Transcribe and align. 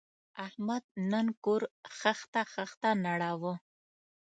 احمد 0.45 0.83
نن 1.11 1.27
کور 1.43 1.61
خښته 1.97 2.41
خښته 2.53 2.89
نړاوه. 3.05 3.53